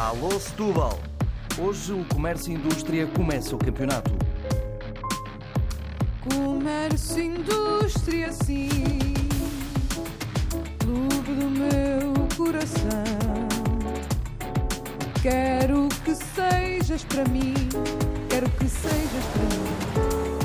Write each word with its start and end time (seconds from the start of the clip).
Alô 0.00 0.30
Setúbal! 0.40 0.98
Hoje 1.58 1.92
o 1.92 2.02
Comércio 2.06 2.50
e 2.50 2.54
Indústria 2.54 3.06
começa 3.08 3.54
o 3.54 3.58
campeonato. 3.58 4.10
Comércio 6.34 7.18
e 7.18 7.26
Indústria, 7.26 8.32
sim. 8.32 8.70
Clube 10.78 11.34
do 11.34 11.50
meu 11.50 12.14
coração. 12.34 13.04
Quero 15.20 15.86
que 16.02 16.14
sejas 16.14 17.04
para 17.04 17.24
mim. 17.28 17.52
Quero 18.30 18.48
que 18.52 18.68
sejas 18.68 19.24
para 19.34 19.42
mim. 19.44 19.66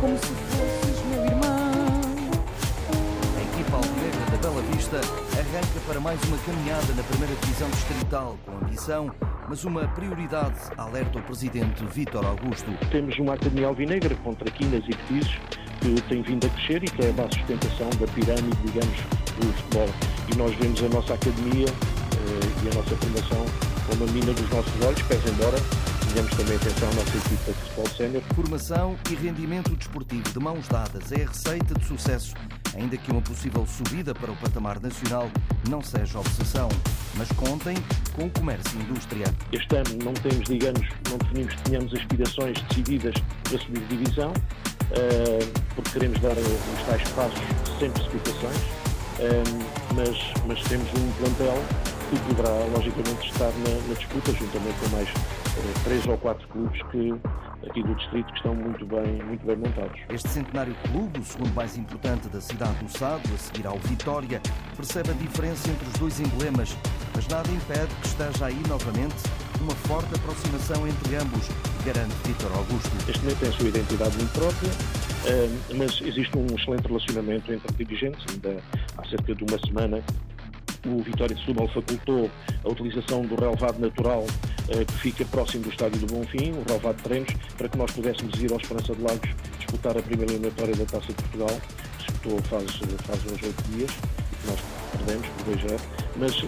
Como 0.00 0.16
se 0.16 0.32
fosses 0.48 1.04
meu 1.10 1.26
irmão. 1.26 1.92
A 3.36 3.42
equipa 3.42 3.76
alvinegra 3.76 4.30
da 4.30 4.36
Bela 4.38 4.62
Vista 4.74 4.96
arranca 5.38 5.80
para 5.86 6.00
mais 6.00 6.18
uma 6.22 6.38
caminhada 6.38 6.94
na 6.94 7.02
primeira 7.02 7.34
divisão 7.34 7.68
distrital 7.68 8.38
com 8.46 8.52
ambição, 8.64 9.10
mas 9.48 9.64
uma 9.64 9.86
prioridade, 9.88 10.58
alerta 10.76 11.18
o 11.18 11.22
presidente 11.22 11.84
Vítor 11.86 12.24
Augusto. 12.24 12.70
Temos 12.90 13.18
uma 13.18 13.34
Academia 13.34 13.66
Alvinegra 13.66 14.14
com 14.16 14.34
traquinas 14.34 14.84
e 14.86 14.94
petizes 14.94 15.38
que 15.80 16.00
tem 16.02 16.22
vindo 16.22 16.46
a 16.46 16.50
crescer 16.50 16.84
e 16.84 16.86
que 16.86 17.04
é 17.04 17.10
a 17.10 17.12
base 17.12 17.30
de 17.30 17.38
sustentação 17.38 17.90
da 17.90 18.06
pirâmide, 18.12 18.56
digamos, 18.64 18.98
do 19.38 19.52
futebol. 19.52 19.88
E 20.32 20.36
nós 20.36 20.54
vemos 20.56 20.82
a 20.82 20.88
nossa 20.88 21.14
academia 21.14 21.66
eh, 21.66 22.64
e 22.64 22.68
a 22.70 22.74
nossa 22.74 22.96
formação 22.96 23.44
como 23.88 24.04
a 24.04 24.12
mina 24.12 24.32
dos 24.32 24.48
nossos 24.50 24.86
olhos, 24.86 25.02
pese 25.02 25.28
embora 25.28 25.56
tenhamos 26.12 26.36
também 26.36 26.56
atenção 26.56 26.88
à 26.90 26.94
nossa 26.94 27.16
equipa 27.16 27.52
de 27.52 27.58
futebol 27.58 27.88
sénior. 27.88 28.22
Formação 28.34 28.96
e 29.10 29.14
rendimento 29.14 29.74
desportivo 29.74 30.30
de 30.30 30.38
mãos 30.38 30.68
dadas 30.68 31.10
é 31.10 31.24
a 31.24 31.28
receita 31.28 31.74
de 31.74 31.84
sucesso, 31.86 32.34
ainda 32.76 32.96
que 32.96 33.10
uma 33.10 33.20
possível 33.22 33.66
subida 33.66 34.14
para 34.14 34.30
o 34.30 34.36
patamar 34.36 34.80
nacional 34.80 35.30
não 35.68 35.82
seja 35.82 36.18
obsessão. 36.18 36.68
Mas 37.16 37.28
contem 37.32 37.76
com 38.14 38.26
o 38.26 38.30
comércio 38.30 38.78
e 38.78 38.82
indústria. 38.82 39.26
Este 39.52 39.76
ano 39.76 39.98
não 40.04 40.14
temos, 40.14 40.48
digamos, 40.48 40.88
não 41.10 41.18
definimos 41.18 41.54
que 41.54 41.62
tenhamos 41.62 41.94
aspirações 41.94 42.60
decididas 42.62 43.14
para 43.44 43.58
subir 43.58 43.80
de 43.80 43.96
divisão, 43.96 44.32
eh, 44.92 45.38
porque 45.74 45.90
queremos 45.90 46.18
dar 46.20 46.32
os 46.32 46.86
tais 46.86 47.08
passos 47.10 47.40
sem 47.78 47.90
precipitações, 47.90 48.56
eh, 49.18 49.42
mas, 49.94 50.46
mas 50.46 50.62
temos 50.62 50.88
um 50.94 51.12
plantel 51.12 51.62
que 52.10 52.18
poderá, 52.20 52.52
logicamente, 52.74 53.26
estar 53.26 53.50
na, 53.50 53.88
na 53.88 53.94
disputa, 53.94 54.32
juntamente 54.32 54.78
com 54.80 54.88
mais 54.96 55.08
eh, 55.08 55.74
três 55.84 56.06
ou 56.06 56.16
quatro 56.18 56.46
clubes 56.48 56.80
que 56.90 57.14
aqui 57.68 57.82
do 57.82 57.94
distrito 57.94 58.26
que 58.26 58.36
estão 58.36 58.54
muito 58.54 58.84
bem, 58.86 59.22
muito 59.24 59.46
bem 59.46 59.56
montados. 59.56 60.00
Este 60.08 60.28
centenário 60.28 60.74
clube, 60.90 61.20
o 61.20 61.24
segundo 61.24 61.54
mais 61.54 61.76
importante 61.76 62.28
da 62.28 62.40
cidade 62.40 62.84
do 62.84 62.88
Sado, 62.90 63.22
a 63.34 63.38
seguir 63.38 63.66
ao 63.66 63.78
Vitória, 63.78 64.40
percebe 64.76 65.10
a 65.10 65.14
diferença 65.14 65.70
entre 65.70 65.86
os 65.86 65.92
dois 65.94 66.20
emblemas, 66.20 66.76
mas 67.14 67.26
nada 67.28 67.48
impede 67.50 67.94
que 68.00 68.06
esteja 68.06 68.46
aí 68.46 68.60
novamente 68.68 69.16
uma 69.60 69.74
forte 69.74 70.14
aproximação 70.14 70.86
entre 70.86 71.16
ambos, 71.16 71.48
garante 71.84 72.14
Vítor 72.26 72.52
Augusto. 72.52 72.90
Este 73.08 73.20
momento 73.20 73.38
tem 73.38 73.48
a 73.48 73.52
sua 73.52 73.68
identidade 73.68 74.16
muito 74.16 74.32
própria, 74.32 74.70
eh, 75.26 75.48
mas 75.76 76.00
existe 76.00 76.36
um 76.36 76.46
excelente 76.46 76.86
relacionamento 76.88 77.52
entre 77.52 77.72
dirigentes. 77.84 78.24
Ainda 78.30 78.60
há 78.98 79.04
cerca 79.08 79.34
de 79.34 79.44
uma 79.44 79.58
semana 79.58 80.02
o 80.86 81.02
Vitória 81.02 81.34
de 81.34 81.40
Setúbal 81.40 81.68
facultou 81.68 82.30
a 82.64 82.68
utilização 82.68 83.22
do 83.22 83.34
relevado 83.34 83.78
natural 83.78 84.26
eh, 84.68 84.84
que 84.84 84.92
fica 84.94 85.24
próximo 85.26 85.64
do 85.64 85.70
estádio 85.70 86.00
do 86.00 86.06
Bonfim, 86.06 86.52
o 86.52 86.62
relevado 86.66 86.96
de 86.96 87.02
treinos, 87.02 87.34
para 87.56 87.68
que 87.68 87.78
nós 87.78 87.90
pudéssemos 87.92 88.40
ir 88.42 88.52
ao 88.52 88.58
Esperança 88.58 88.94
de 88.94 89.02
Lagos 89.02 89.30
disputar 89.58 89.96
a 89.96 90.02
primeira 90.02 90.32
eliminatória 90.32 90.74
da 90.74 90.84
Taça 90.84 91.06
de 91.08 91.14
Portugal, 91.14 91.60
que 91.98 92.04
disputou 92.04 92.42
faz, 92.42 92.64
faz 93.06 93.24
uns 93.24 93.42
oito 93.42 93.62
dias, 93.70 93.90
que 93.90 94.46
nós 94.48 94.60
perdemos 94.92 95.28
por 95.28 95.44
2 95.56 95.80
mas 96.16 96.42
uh, 96.42 96.46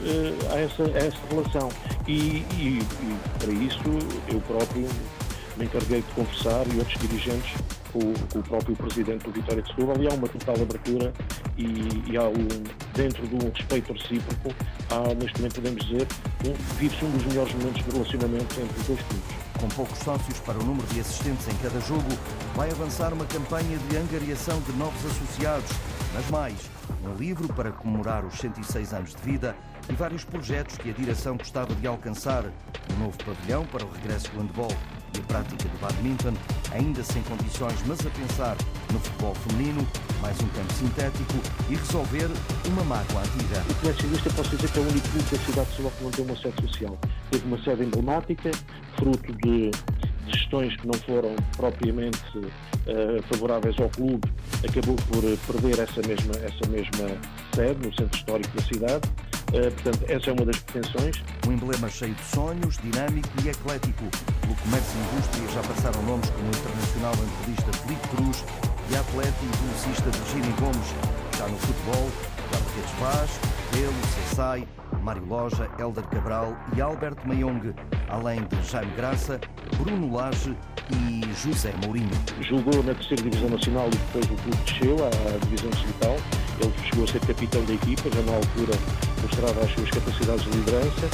há, 0.53 0.59
essa, 0.59 0.83
há 0.83 1.06
essa 1.06 1.19
relação. 1.31 1.69
E, 2.06 2.44
e, 2.59 2.81
e 2.81 3.19
para 3.39 3.53
isso 3.53 3.81
eu 4.28 4.41
próprio 4.43 4.89
me 5.56 5.65
encarreguei 5.65 6.03
de 6.03 6.12
conversar 6.15 6.67
e 6.73 6.78
outros 6.78 7.00
dirigentes 7.00 7.55
com, 7.93 8.12
com, 8.33 8.39
o 8.41 8.43
próprio 8.43 8.77
presidente 8.77 9.25
do 9.25 9.31
Vitória 9.31 9.62
de 9.62 9.69
Setúbal 9.69 9.97
e 10.00 10.09
há 10.09 10.12
uma 10.12 10.28
total 10.28 10.56
abertura 10.56 11.12
e, 11.56 12.10
e 12.10 12.16
há 12.16 12.25
um, 12.25 12.48
dentro 12.94 13.26
de 13.26 13.34
um 13.34 13.50
respeito 13.50 13.92
recíproco, 13.92 14.54
há, 14.91 15.15
neste 15.15 15.38
momento 15.38 15.54
podemos 15.54 15.84
dizer, 15.84 16.06
um, 16.47 16.53
vive-se 16.76 17.04
um 17.04 17.10
dos 17.10 17.25
melhores 17.26 17.54
momentos 17.54 17.84
de 17.84 17.91
relacionamento 17.91 18.60
entre 18.60 18.81
os 18.81 18.87
dois 18.87 19.00
clubes. 19.00 19.44
Com 19.60 19.69
poucos 19.69 19.98
sócios 19.98 20.38
para 20.41 20.59
o 20.59 20.64
número 20.64 20.87
de 20.88 21.00
assistentes 21.00 21.48
em 21.48 21.56
cada 21.56 21.81
jogo, 21.81 22.09
vai 22.54 22.70
avançar 22.70 23.12
uma 23.12 23.25
campanha 23.25 23.78
de 23.88 23.97
angariação 23.97 24.60
de 24.62 24.72
novos 24.72 25.04
associados, 25.06 25.70
mas 26.12 26.28
mais, 26.31 26.70
um 27.04 27.14
livro 27.14 27.48
para 27.54 27.70
comemorar 27.70 28.25
os 28.25 28.34
106 28.34 28.93
anos 28.93 29.14
de 29.14 29.22
vida 29.22 29.56
e 29.88 29.93
vários 29.93 30.25
projetos 30.25 30.76
que 30.76 30.91
a 30.91 30.93
direção 30.93 31.37
gostava 31.37 31.75
de 31.75 31.87
alcançar. 31.87 32.44
Um 32.93 33.04
novo 33.04 33.16
pavilhão 33.25 33.64
para 33.66 33.84
o 33.84 33.91
regresso 33.91 34.31
do 34.32 34.41
handball 34.41 34.72
e 35.16 35.20
a 35.20 35.22
prática 35.22 35.69
do 35.69 35.78
badminton, 35.80 36.34
ainda 36.72 37.02
sem 37.02 37.22
condições, 37.22 37.75
mas 37.86 38.00
a 38.06 38.10
pensar 38.10 38.56
no 38.92 38.98
futebol 38.98 39.34
feminino, 39.34 39.86
mais 40.20 40.38
um 40.41 40.48
campo 40.48 40.72
sintético 40.72 41.34
e 41.69 41.75
resolver 41.75 42.28
uma 42.69 42.84
mágoa 42.84 43.22
antiga. 43.22 43.62
O 43.70 43.75
Comércio 43.75 44.06
Indústria 44.06 44.32
posso 44.34 44.56
dizer 44.56 44.70
que 44.70 44.78
é 44.78 44.82
o 44.82 44.88
único 44.88 45.08
clube 45.08 45.30
da 45.30 45.38
cidade 45.38 45.69
de 45.69 45.76
Setúbal 45.76 45.92
que 45.92 46.04
não 46.04 46.10
tem 46.10 46.25
uma 46.25 46.36
sede 46.36 46.69
social. 46.69 46.98
Teve 47.30 47.47
uma 47.47 47.62
sede 47.62 47.84
emblemática, 47.84 48.50
fruto 48.97 49.32
de 49.34 49.70
gestões 50.28 50.76
que 50.76 50.86
não 50.86 50.94
foram 51.00 51.36
propriamente 51.56 52.38
uh, 52.38 53.22
favoráveis 53.28 53.78
ao 53.78 53.88
clube, 53.91 54.26
acabou 54.66 54.96
por 54.96 55.22
perder 55.52 55.81
essa 55.81 56.00
mesma, 56.06 56.34
essa 56.36 56.70
mesma 56.70 57.19
sede 57.54 57.86
no 57.86 57.94
centro 57.94 58.16
histórico 58.16 58.56
da 58.56 58.62
cidade. 58.62 59.10
Uh, 59.54 59.70
portanto, 59.70 60.04
essa 60.09 60.31
é 60.31 60.32
uma 60.32 60.44
das 60.44 60.59
pretensões. 60.59 61.22
Um 61.47 61.53
emblema 61.53 61.88
cheio 61.88 62.12
de 62.12 62.25
sonhos, 62.25 62.76
dinâmico 62.78 63.28
e 63.44 63.48
eclético. 63.48 64.04
Pelo 64.41 64.54
comércio 64.56 64.98
e 64.98 65.15
indústria 65.15 65.48
já 65.48 65.62
passaram 65.62 66.03
nomes 66.03 66.28
como 66.31 66.44
o 66.44 66.48
internacional 66.48 67.12
antelista 67.12 67.72
Felipe 67.72 68.09
Cruz 68.09 68.44
e 68.91 68.97
atleta 68.97 69.38
e 69.43 69.56
velocista 69.56 70.10
Virginia 70.10 70.56
Gomes. 70.59 70.88
Já 71.38 71.47
no 71.47 71.56
futebol, 71.59 72.10
Gabriel 72.50 72.88
Vaz, 72.98 73.31
Pelo, 73.70 74.28
Cessai, 74.28 74.69
Mário 75.03 75.25
Loja, 75.25 75.70
Helder 75.78 76.04
Cabral 76.09 76.56
e 76.76 76.81
Alberto 76.81 77.26
Mayong, 77.28 77.75
além 78.09 78.44
de 78.47 78.69
Jaime 78.69 78.93
Graça, 78.97 79.41
Bruno 79.76 80.12
Lage 80.12 80.56
e 80.91 81.32
José 81.43 81.72
Mourinho. 81.84 82.10
Jogou 82.41 82.82
na 82.82 82.94
terceira 82.94 83.22
divisão 83.22 83.50
nacional 83.50 83.87
e 83.87 83.97
depois 83.97 84.25
o 84.25 84.43
clube 84.43 84.56
desceu 84.64 84.97
à 85.06 85.38
divisão 85.44 85.70
distrital. 85.70 86.16
Ele 86.60 86.72
chegou 86.88 87.04
a 87.04 87.09
ser 87.09 87.20
capitão 87.20 87.65
da 87.65 87.75
equipa, 87.75 88.03
já 88.15 88.22
na 88.22 88.37
altura 88.37 88.72
mostrava 89.22 89.60
as 89.60 89.72
suas 89.72 89.91
capacidades 89.91 90.44
de 90.44 90.50
liderança 90.50 91.09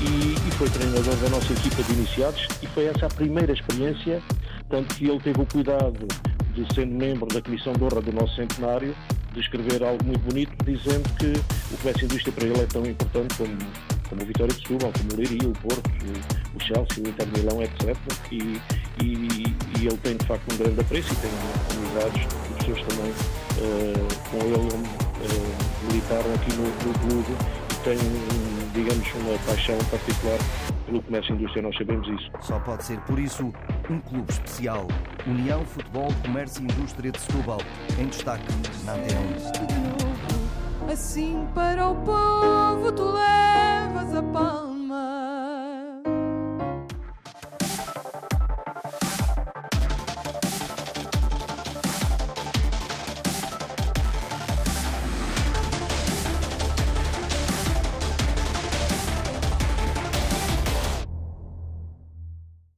e, 0.00 0.48
e 0.48 0.50
foi 0.52 0.68
treinador 0.70 1.16
da 1.16 1.28
nossa 1.28 1.52
equipa 1.52 1.82
de 1.82 1.92
iniciados 1.92 2.46
e 2.62 2.66
foi 2.68 2.86
essa 2.86 3.06
a 3.06 3.08
primeira 3.08 3.52
experiência, 3.52 4.22
tanto 4.68 4.94
que 4.94 5.08
ele 5.08 5.20
teve 5.20 5.40
o 5.40 5.46
cuidado 5.46 6.06
de, 6.54 6.74
sendo 6.74 6.94
membro 6.94 7.26
da 7.26 7.42
Comissão 7.42 7.72
de 7.72 7.84
Honra 7.84 8.00
do 8.00 8.12
nosso 8.12 8.34
centenário, 8.36 8.94
de 9.32 9.40
escrever 9.40 9.82
algo 9.82 10.04
muito 10.04 10.20
bonito, 10.20 10.52
dizendo 10.64 11.08
que 11.18 11.32
o 11.74 11.78
comércio 11.78 12.04
indústria 12.04 12.32
para 12.32 12.46
ele 12.46 12.60
é 12.60 12.66
tão 12.66 12.84
importante 12.84 13.36
como, 13.36 13.56
como 14.08 14.22
o 14.22 14.26
Vitória 14.26 14.54
de 14.54 14.60
Setúbal, 14.60 14.92
como 14.92 15.12
o 15.12 15.16
Leiria, 15.16 15.48
o 15.48 15.52
Porto, 15.52 15.90
o, 15.90 16.56
o 16.56 16.60
Chelsea, 16.60 17.04
o 17.04 17.08
Inter 17.08 17.28
Milão, 17.36 17.62
etc. 17.62 17.96
E, 18.32 18.60
e, 19.02 19.44
e, 19.80 19.86
ele 19.86 19.96
tem 19.98 20.16
de 20.16 20.26
facto 20.26 20.52
um 20.52 20.56
grande 20.56 20.80
apreço 20.80 21.12
e 21.12 21.16
tem 21.16 21.30
amizades 21.76 22.47
pessoas 22.68 22.82
também 22.86 23.10
uh, 23.10 24.30
com 24.30 24.36
ele 24.38 24.56
uh, 24.56 25.86
militaram 25.86 26.34
aqui 26.34 26.52
no, 26.54 26.64
no 26.64 26.98
clube 26.98 27.36
e 27.70 27.74
têm, 27.84 27.98
digamos, 28.74 29.08
uma 29.14 29.38
paixão 29.46 29.78
particular 29.90 30.38
pelo 30.86 31.02
comércio 31.02 31.34
e 31.34 31.38
indústria, 31.38 31.62
nós 31.62 31.76
sabemos 31.76 32.08
isso. 32.08 32.30
Só 32.40 32.58
pode 32.60 32.84
ser 32.84 32.98
por 33.00 33.18
isso 33.18 33.52
um 33.90 34.00
clube 34.00 34.30
especial. 34.30 34.86
União 35.26 35.64
Futebol, 35.64 36.08
Comércio 36.24 36.62
e 36.62 36.64
Indústria 36.64 37.12
de 37.12 37.20
Setúbal, 37.20 37.60
em 37.98 38.06
destaque 38.06 38.44
na 38.84 38.94
Antena 38.94 39.20
Assim 40.90 41.46
para 41.54 41.86
o 41.86 41.94
povo 41.96 42.92
tu 42.92 43.04
levas 43.12 44.14
a 44.14 44.22
paz. 44.22 44.67